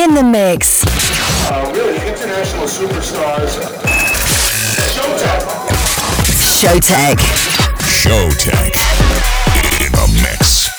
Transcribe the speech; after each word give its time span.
in 0.00 0.14
the 0.14 0.22
mix. 0.22 0.82
Uh, 0.86 1.70
really, 1.74 1.96
international 2.08 2.64
superstars. 2.64 3.60
Showtek. 4.96 5.42
Showtek. 6.40 7.16
Showtek. 8.00 8.72
In 9.84 9.92
the 9.92 10.06
mix. 10.22 10.70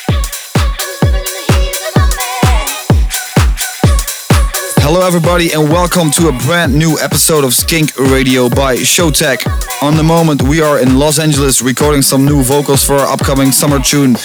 Hello, 4.79 5.05
everybody, 5.05 5.54
and 5.54 5.69
welcome 5.69 6.10
to 6.11 6.29
a 6.29 6.32
brand 6.47 6.74
new 6.74 6.97
episode 7.00 7.43
of 7.43 7.54
Skink 7.54 7.96
Radio 8.00 8.50
by 8.50 8.78
Showtek. 8.78 9.46
On 9.83 9.96
the 9.96 10.04
moment, 10.04 10.42
we 10.42 10.61
are 10.61 10.79
in 10.79 10.97
Los 10.97 11.19
Angeles 11.19 11.61
recording 11.61 12.01
some 12.01 12.25
new 12.25 12.42
vocals 12.42 12.83
for 12.83 12.96
our 12.96 13.14
upcoming 13.14 13.51
summer 13.51 13.79
tune, 13.79 14.15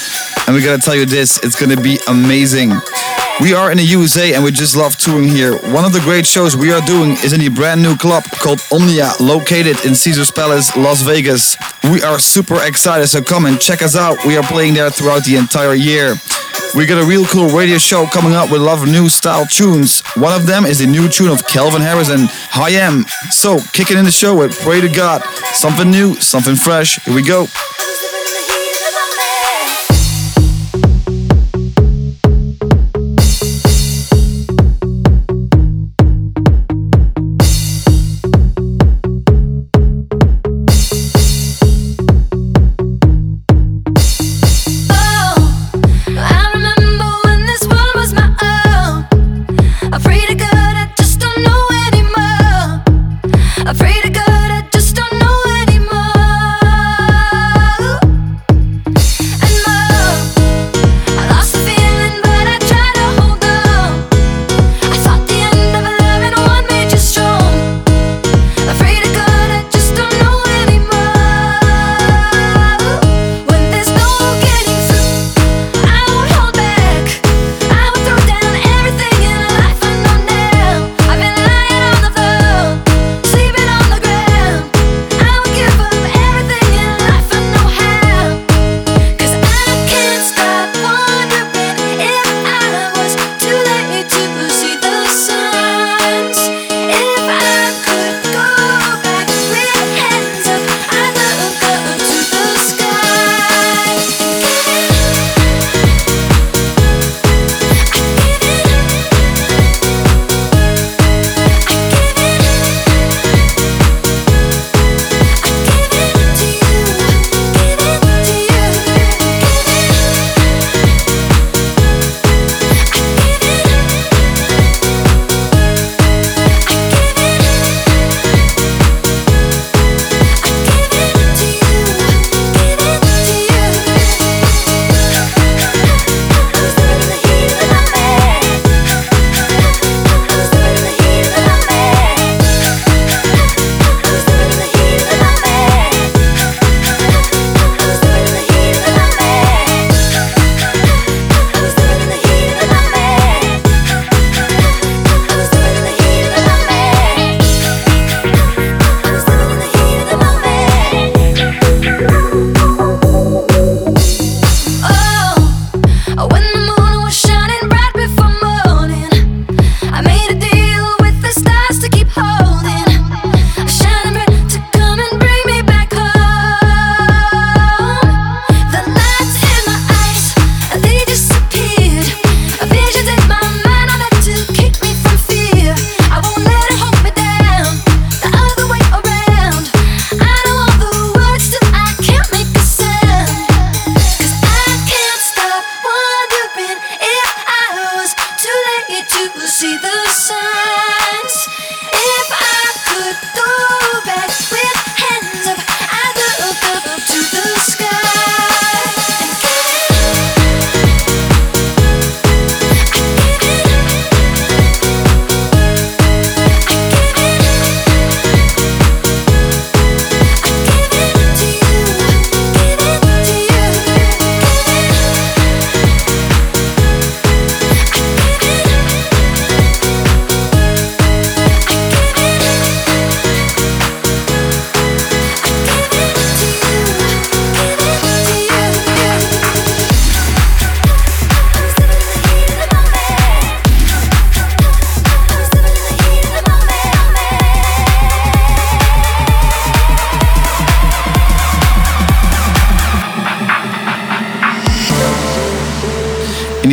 and 0.46 0.57
we 0.57 0.63
gotta 0.63 0.81
tell 0.81 0.96
you 0.96 1.04
this 1.04 1.39
it's 1.44 1.61
gonna 1.61 1.79
be 1.79 1.99
amazing. 2.08 2.72
We 3.39 3.53
are 3.53 3.71
in 3.71 3.76
the 3.76 3.85
USA 3.85 4.32
and 4.32 4.43
we 4.43 4.50
just 4.50 4.75
love 4.76 4.96
touring 4.96 5.29
here. 5.29 5.58
One 5.72 5.85
of 5.85 5.93
the 5.93 6.00
great 6.00 6.26
shows 6.26 6.57
we 6.57 6.72
are 6.72 6.81
doing 6.86 7.13
is 7.22 7.35
in 7.35 7.40
the 7.40 7.50
brand 7.50 7.82
new 7.82 7.95
club 7.95 8.25
called 8.25 8.61
Omnia, 8.72 9.12
located 9.21 9.85
in 9.85 9.95
Caesars 9.95 10.31
Palace, 10.31 10.75
Las 10.75 11.03
Vegas. 11.03 11.57
We 11.85 12.03
are 12.03 12.18
super 12.18 12.62
excited, 12.64 13.09
so 13.09 13.22
come 13.22 13.45
and 13.45 13.61
check 13.61 13.82
us 13.82 13.95
out. 13.95 14.25
We 14.25 14.39
are 14.39 14.43
playing 14.43 14.72
there 14.72 14.89
throughout 14.89 15.25
the 15.25 15.36
entire 15.36 15.75
year. 15.75 16.14
We 16.75 16.86
got 16.86 17.03
a 17.03 17.07
real 17.07 17.26
cool 17.26 17.49
radio 17.49 17.76
show 17.76 18.07
coming 18.07 18.32
up 18.32 18.50
with 18.50 18.62
a 18.62 18.64
lot 18.64 18.79
of 18.82 18.89
new 18.90 19.11
style 19.11 19.45
tunes. 19.45 20.00
One 20.17 20.32
of 20.34 20.46
them 20.46 20.64
is 20.64 20.79
the 20.79 20.87
new 20.87 21.07
tune 21.07 21.29
of 21.29 21.46
Calvin 21.46 21.82
Harris 21.82 22.09
and 22.09 22.31
HAIM. 22.31 23.04
So, 23.31 23.59
kicking 23.75 23.98
in 23.98 24.07
the 24.07 24.11
show 24.11 24.34
with 24.34 24.59
Pray 24.61 24.81
to 24.81 24.89
God. 24.89 25.23
Something 25.53 25.90
new, 25.90 26.14
something 26.14 26.57
fresh. 26.57 27.04
Here 27.04 27.14
we 27.14 27.23
go. 27.23 27.48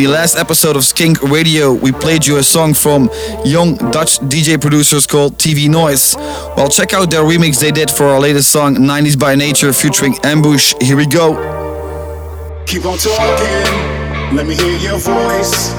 Last 0.06 0.36
episode 0.36 0.76
of 0.76 0.84
Skink 0.84 1.22
Radio, 1.22 1.72
we 1.72 1.92
played 1.92 2.26
you 2.26 2.38
a 2.38 2.42
song 2.42 2.74
from 2.74 3.10
young 3.44 3.76
Dutch 3.76 4.18
DJ 4.20 4.60
producers 4.60 5.06
called 5.06 5.38
TV 5.38 5.68
Noise. 5.68 6.16
Well, 6.56 6.68
check 6.68 6.92
out 6.92 7.10
their 7.10 7.22
remix 7.22 7.60
they 7.60 7.70
did 7.70 7.90
for 7.90 8.04
our 8.04 8.20
latest 8.20 8.50
song, 8.50 8.76
90s 8.76 9.18
by 9.18 9.34
Nature, 9.34 9.72
featuring 9.72 10.16
Ambush. 10.24 10.74
Here 10.80 10.96
we 10.96 11.06
go. 11.06 11.34
Keep 12.66 12.86
on 12.86 12.98
talking, 12.98 14.36
let 14.36 14.46
me 14.46 14.54
hear 14.54 14.78
your 14.78 14.98
voice. 14.98 15.72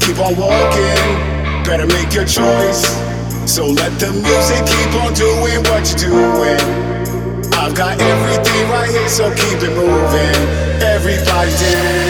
Keep 0.00 0.18
on 0.18 0.36
walking 0.36 1.40
better 1.70 1.86
make 1.86 2.12
your 2.12 2.24
choice. 2.24 2.82
So 3.46 3.64
let 3.66 3.92
the 4.00 4.10
music 4.10 4.62
keep 4.66 4.92
on 5.02 5.14
doing 5.14 5.62
what 5.70 5.86
you're 5.86 6.10
doing. 6.10 6.60
I've 7.54 7.74
got 7.74 8.00
everything 8.00 8.68
right 8.70 8.90
here, 8.90 9.08
so 9.08 9.30
keep 9.30 9.62
it 9.62 9.74
moving. 9.76 10.36
Everybody 10.82 11.50
dance. 11.50 12.09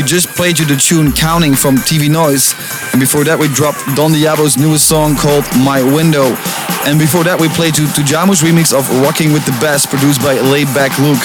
We 0.00 0.06
just 0.06 0.28
played 0.28 0.58
you 0.58 0.64
the 0.64 0.76
tune 0.76 1.12
Counting 1.12 1.54
from 1.54 1.76
TV 1.76 2.08
Noise. 2.08 2.54
And 2.92 3.00
before 3.00 3.22
that, 3.24 3.38
we 3.38 3.48
dropped 3.48 3.84
Don 3.96 4.12
Diablo's 4.12 4.56
newest 4.56 4.88
song 4.88 5.14
called 5.14 5.44
My 5.60 5.84
Window. 5.84 6.24
And 6.88 6.98
before 6.98 7.22
that, 7.24 7.36
we 7.38 7.50
played 7.50 7.76
you 7.76 7.84
Tujamo's 7.84 8.40
remix 8.40 8.72
of 8.72 8.88
Rocking 9.04 9.34
with 9.34 9.44
the 9.44 9.52
Best, 9.60 9.90
produced 9.90 10.22
by 10.24 10.40
Laid 10.40 10.72
Back 10.72 10.96
Luke. 10.96 11.20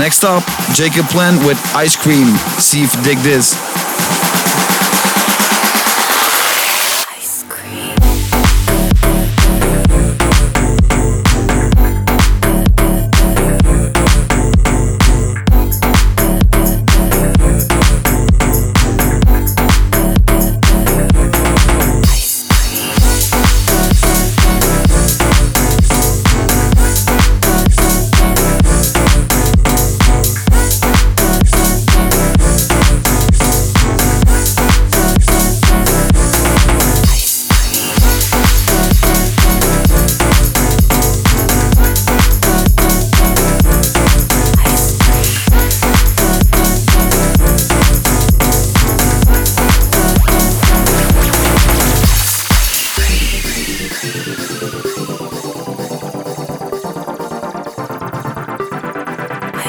Next 0.00 0.24
up, 0.24 0.40
Jacob 0.72 1.04
Plant 1.12 1.44
with 1.44 1.60
Ice 1.76 1.92
Cream. 1.92 2.32
See 2.56 2.80
if 2.80 2.96
you 2.96 3.02
dig 3.04 3.18
this. 3.18 3.65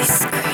ice 0.00 0.26
cream. 0.26 0.47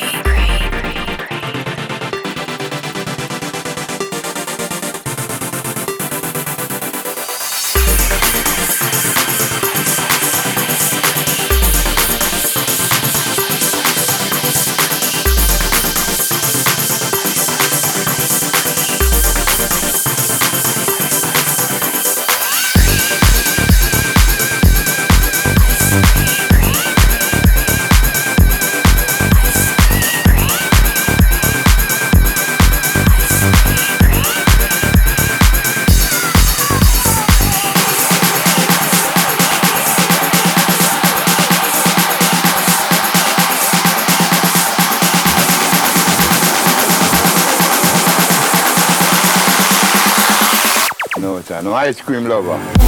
Cream 52.14 52.28
lover. 52.28 52.83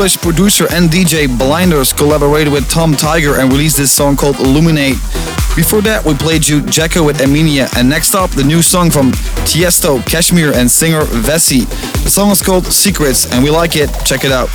Producer 0.03 0.67
and 0.73 0.91
DJ 0.91 1.29
Blinders 1.39 1.93
collaborated 1.93 2.53
with 2.53 2.69
Tom 2.69 2.93
Tyger 2.93 3.39
and 3.39 3.53
released 3.53 3.77
this 3.77 3.93
song 3.93 4.17
called 4.17 4.35
Illuminate. 4.41 4.97
Before 5.55 5.81
that, 5.83 6.03
we 6.05 6.15
played 6.15 6.49
you 6.49 6.61
Jacko 6.63 7.05
with 7.05 7.19
Eminia, 7.19 7.73
and 7.79 7.89
next 7.89 8.13
up, 8.13 8.31
the 8.31 8.43
new 8.43 8.63
song 8.63 8.91
from 8.91 9.13
Tiesto, 9.47 10.01
KSHMR, 10.01 10.55
and 10.55 10.69
singer 10.69 11.05
Vassy. 11.05 11.61
The 12.03 12.11
song 12.11 12.31
is 12.33 12.43
called 12.43 12.67
Secrets, 12.67 13.33
and 13.33 13.45
we 13.45 13.51
like 13.51 13.77
it. 13.77 13.91
Check 14.05 14.25
it 14.25 14.33
out. 14.33 14.49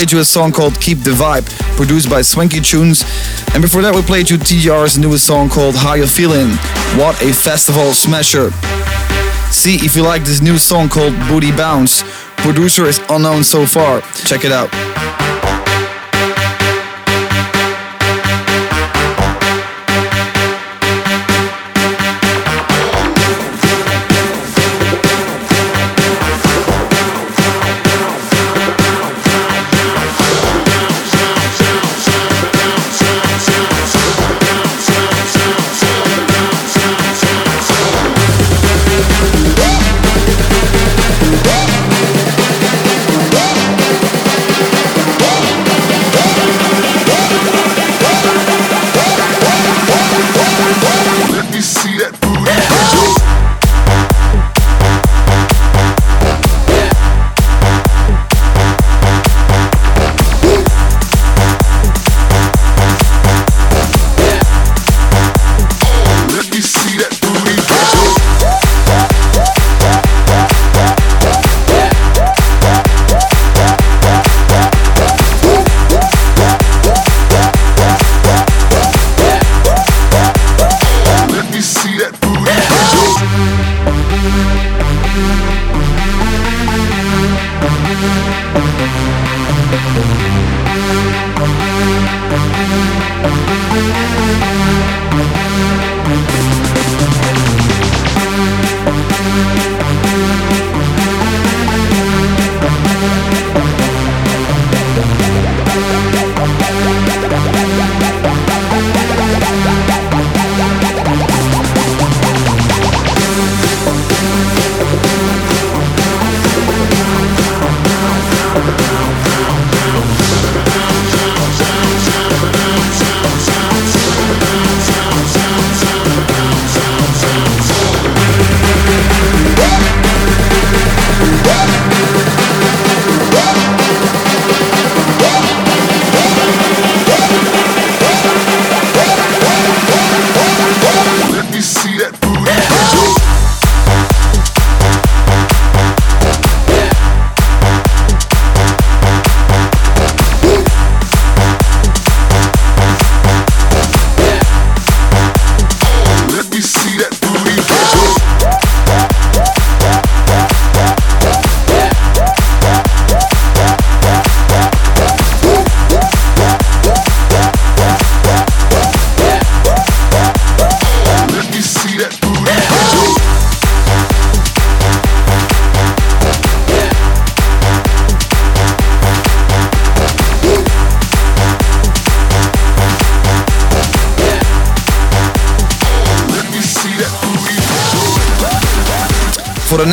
Played 0.00 0.12
you 0.12 0.18
a 0.20 0.24
song 0.24 0.50
called 0.50 0.80
Keep 0.80 1.00
the 1.00 1.10
Vibe, 1.10 1.44
produced 1.76 2.08
by 2.08 2.22
Swanky 2.22 2.58
Tunes. 2.58 3.04
And 3.52 3.60
before 3.60 3.82
that, 3.82 3.94
we 3.94 4.00
played 4.00 4.30
you 4.30 4.38
TGR's 4.38 4.96
newest 4.96 5.26
song 5.26 5.50
called 5.50 5.76
How 5.76 5.92
You 5.92 6.06
Feeling. 6.06 6.48
What 6.96 7.20
a 7.20 7.34
festival 7.34 7.92
smasher. 7.92 8.50
See 9.52 9.74
if 9.84 9.94
you 9.94 10.02
like 10.02 10.24
this 10.24 10.40
new 10.40 10.56
song 10.56 10.88
called 10.88 11.12
Booty 11.28 11.52
Bounce. 11.52 12.02
Producer 12.38 12.86
is 12.86 12.98
unknown 13.10 13.44
so 13.44 13.66
far. 13.66 14.00
Check 14.24 14.46
it 14.46 14.52
out. 14.52 14.70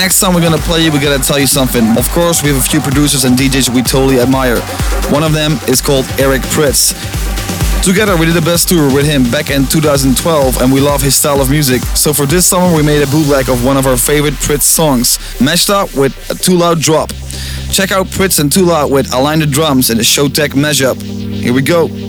Next 0.08 0.20
song 0.20 0.34
we're 0.34 0.42
gonna 0.42 0.58
play 0.60 0.86
you, 0.86 0.92
we 0.94 1.00
gotta 1.00 1.22
tell 1.22 1.38
you 1.38 1.46
something. 1.46 1.86
Of 1.98 2.08
course, 2.12 2.42
we 2.42 2.48
have 2.48 2.58
a 2.58 2.64
few 2.64 2.80
producers 2.80 3.26
and 3.26 3.36
DJs 3.38 3.68
we 3.76 3.82
totally 3.82 4.22
admire. 4.22 4.62
One 5.12 5.22
of 5.22 5.34
them 5.34 5.60
is 5.68 5.82
called 5.82 6.06
Eric 6.18 6.44
Prydz. 6.44 6.96
Together, 7.84 8.16
we 8.16 8.26
did 8.26 8.38
a 8.38 8.42
best 8.42 8.70
tour 8.70 8.86
with 8.96 9.06
him 9.06 9.30
back 9.30 9.52
in 9.52 9.66
2012, 9.66 10.62
and 10.62 10.72
we 10.72 10.80
love 10.80 11.02
his 11.02 11.14
style 11.18 11.42
of 11.42 11.50
music. 11.50 11.82
So 11.94 12.14
for 12.14 12.26
this 12.26 12.46
summer, 12.46 12.74
we 12.74 12.84
made 12.84 13.02
a 13.02 13.08
bootleg 13.08 13.50
of 13.50 13.66
one 13.66 13.76
of 13.76 13.86
our 13.86 13.98
favorite 13.98 14.36
Prydz 14.36 14.62
songs, 14.62 15.20
mashed 15.42 15.70
up 15.70 15.94
with 15.94 16.14
a 16.32 16.36
Twoloud 16.36 16.82
drop. 16.82 17.10
Check 17.74 17.92
out 17.92 18.06
Prydz 18.08 18.40
and 18.40 18.50
Twoloud 18.50 18.90
with 18.90 19.14
Align 19.14 19.40
the 19.40 19.46
Drums 19.46 19.90
in 19.90 19.98
the 19.98 20.04
Showtek 20.04 20.52
mashup. 20.52 21.02
Here 21.02 21.52
we 21.52 21.62
go. 21.62 22.07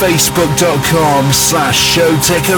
facebook.com 0.00 1.30
slash 1.30 1.94
Showtek 1.94 2.48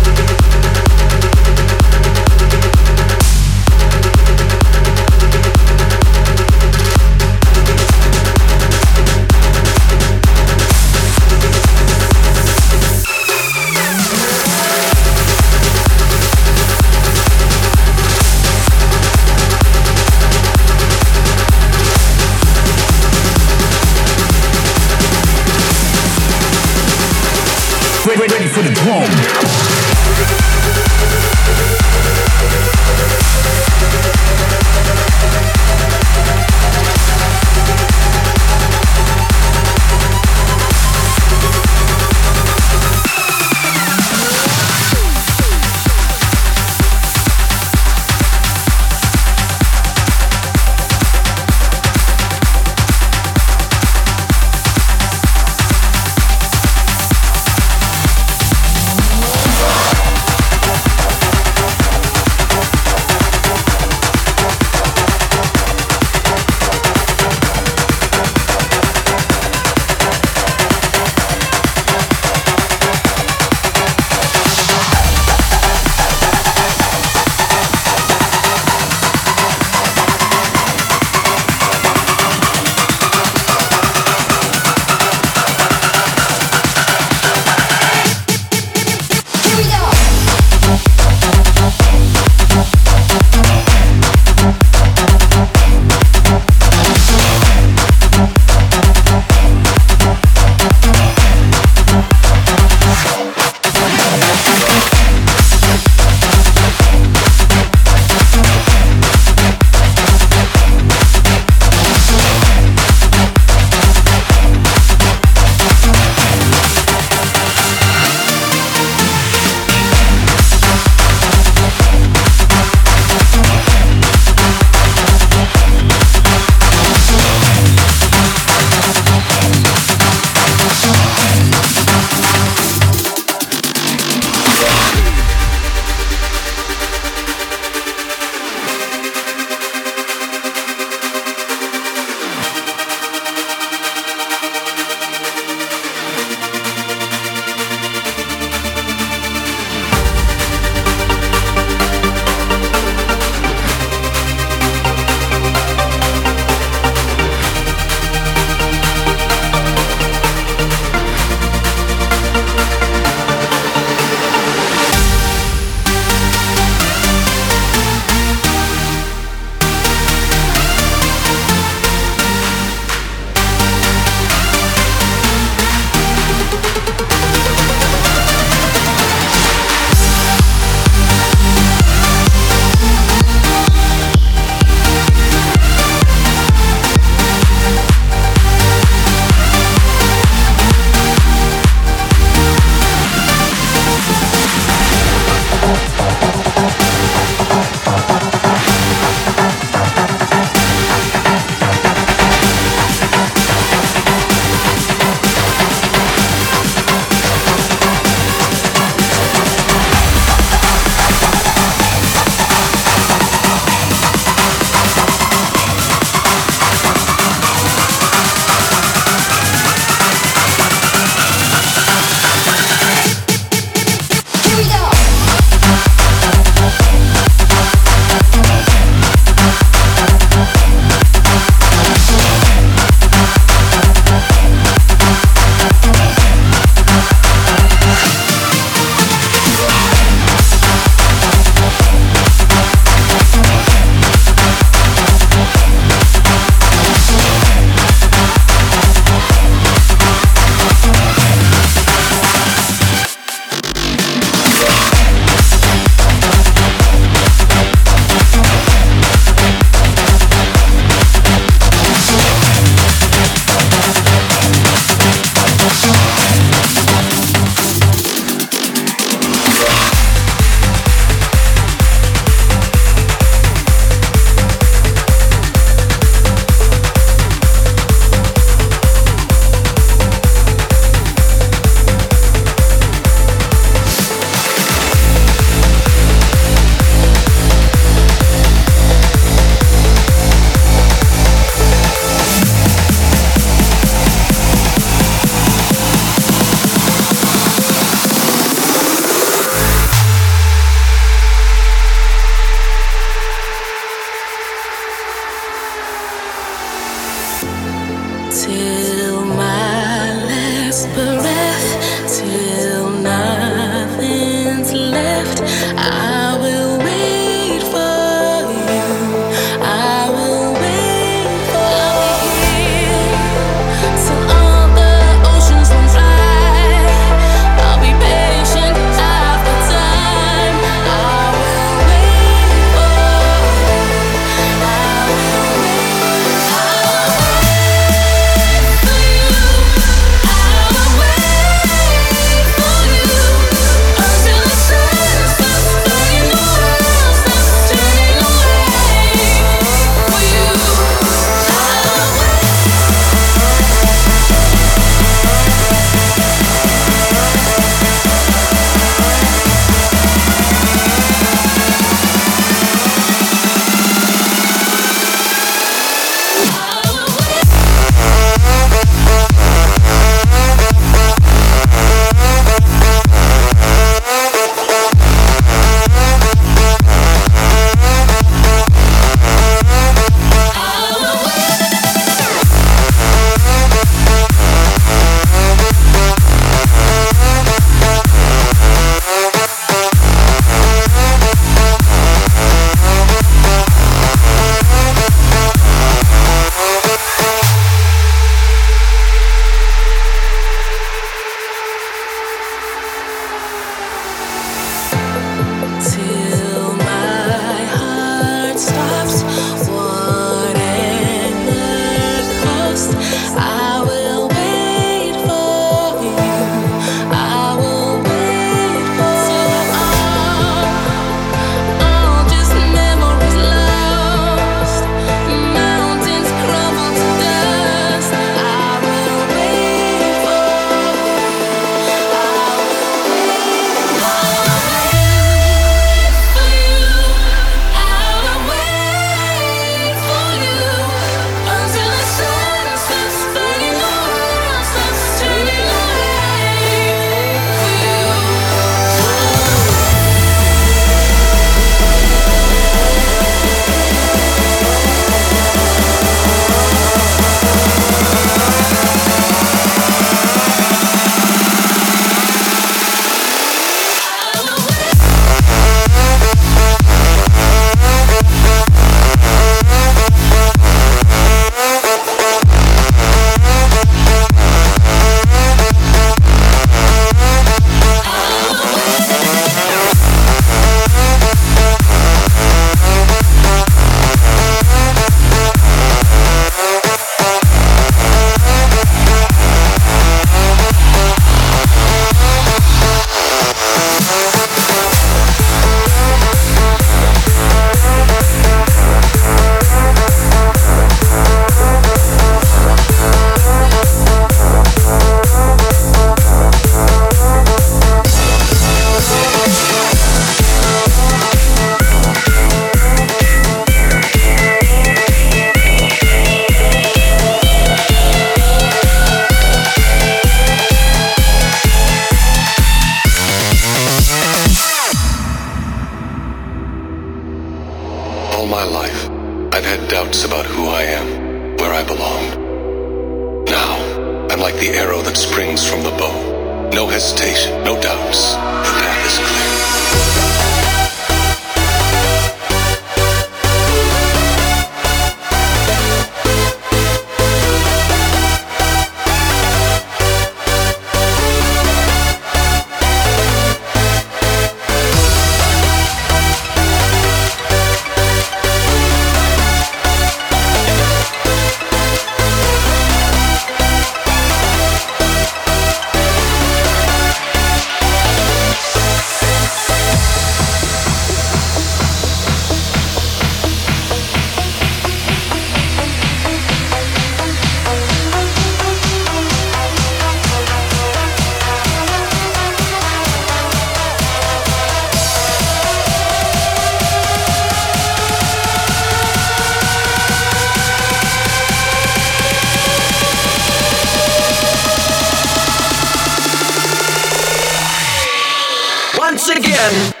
once 599.11 599.27
again. 599.27 600.00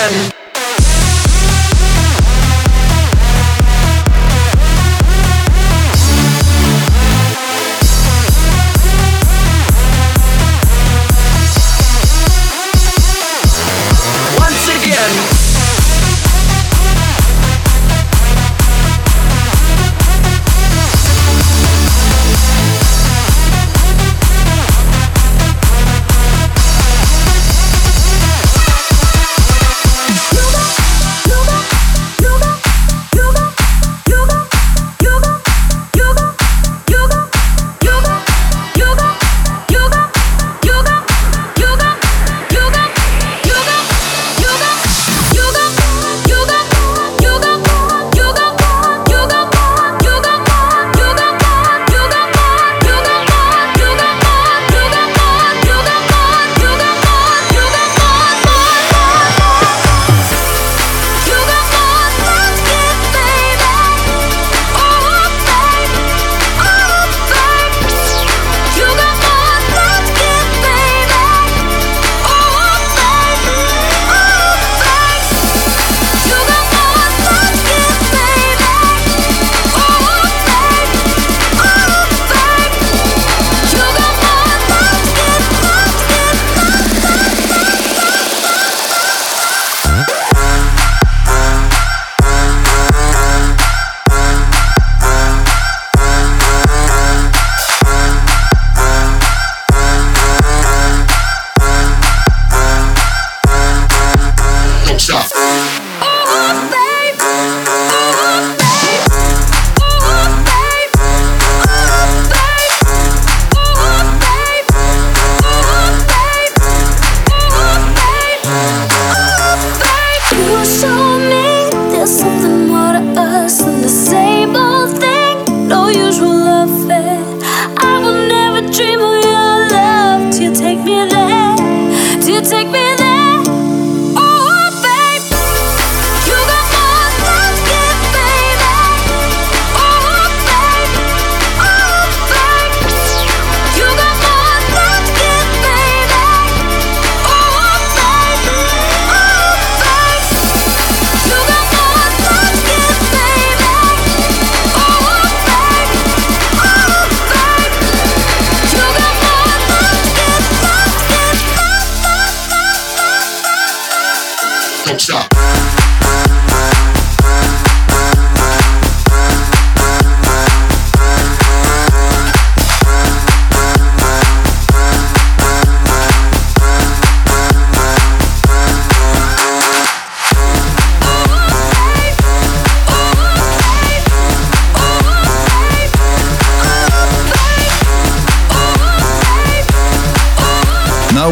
Again. 0.00 0.49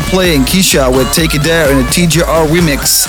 Now 0.08 0.14
playing 0.14 0.42
Keisha 0.42 0.94
with 0.94 1.12
Take 1.12 1.34
It 1.34 1.42
There 1.42 1.70
in 1.70 1.78
a 1.78 1.88
TGR 1.88 2.46
remix. 2.48 3.06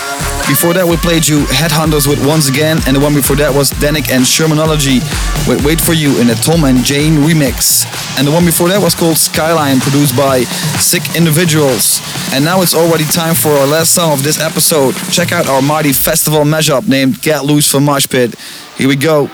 Before 0.47 0.74
that, 0.74 0.86
we 0.86 0.97
played 0.97 1.28
you 1.28 1.45
Headhunterz 1.45 2.08
with 2.08 2.26
Once 2.26 2.50
Again, 2.50 2.80
and 2.88 2.95
the 2.95 3.00
one 3.00 3.14
before 3.14 3.36
that 3.38 3.54
was 3.54 3.72
Dannic 3.72 4.10
and 4.12 4.24
Shermanology 4.24 5.00
with 5.47 5.64
Wait 5.66 5.80
For 5.80 5.93
You 5.93 6.20
in 6.20 6.30
a 6.30 6.36
Tom 6.36 6.64
and 6.64 6.80
Jame 6.80 7.24
remix. 7.24 7.86
And 8.18 8.28
the 8.28 8.32
one 8.32 8.45
before 8.45 8.68
that 8.70 8.82
was 8.82 8.95
called 8.95 9.18
Skyline, 9.18 9.80
produced 9.80 10.16
by 10.18 10.43
Sick 10.80 11.04
Individuals. 11.16 12.02
And 12.34 12.43
now 12.43 12.62
it's 12.62 12.76
already 12.76 13.06
time 13.06 13.36
for 13.36 13.50
our 13.50 13.68
last 13.68 13.93
song 13.93 14.12
of 14.12 14.24
this 14.24 14.39
episode. 14.39 14.95
Check 15.12 15.32
out 15.32 15.47
our 15.47 15.62
mighty 15.62 15.93
festival 15.93 16.41
mashup 16.41 16.88
named 16.88 17.22
Get 17.22 17.45
Loose 17.45 17.70
from 17.72 17.86
Mosh 17.86 18.08
Pit. 18.08 18.36
Here 18.78 18.88
we 18.88 18.95
go. 18.95 19.30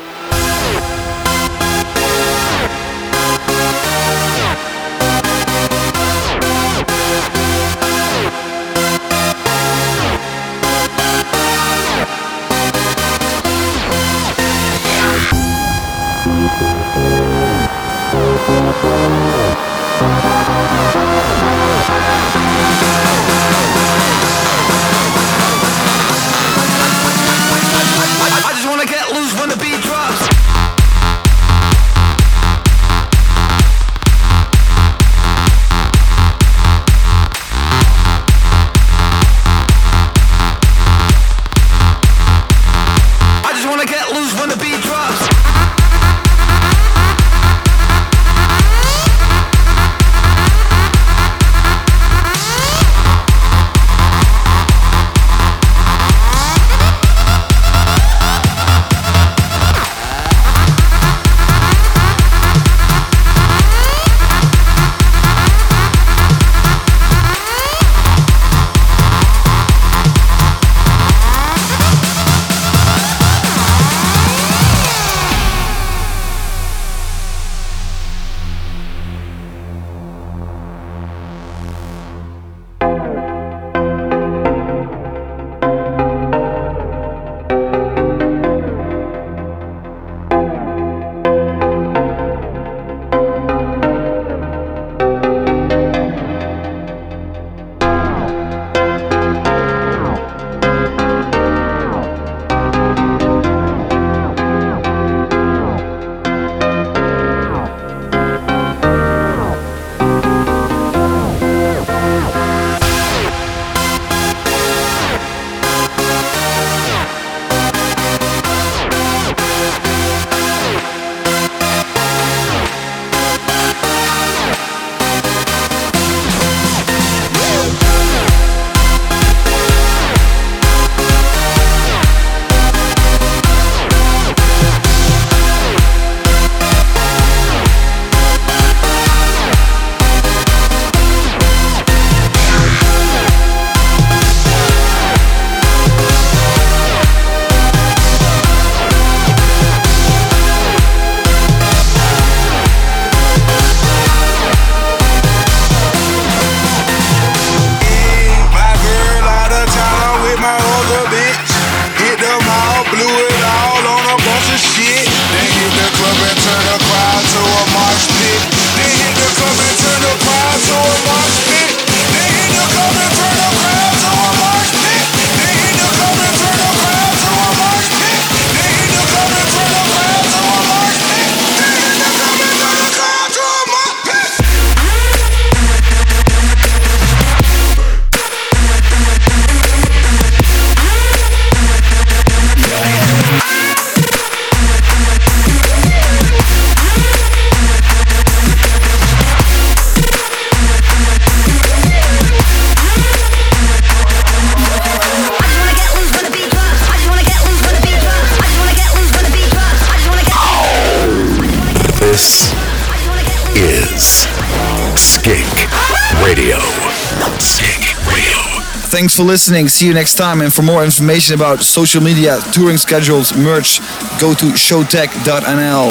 For 219.16 219.24
listening. 219.24 219.70
See 219.70 219.88
you 219.88 219.94
next 219.94 220.16
time. 220.16 220.42
And 220.42 220.54
for 220.54 220.62
more 220.62 220.84
information 220.84 221.36
about 221.36 221.62
social 221.62 222.04
media, 222.04 222.38
touring 222.52 222.76
schedules, 222.76 223.34
merch, 223.34 223.80
go 224.20 224.34
to 224.34 224.48
showtek.nl. 224.48 225.86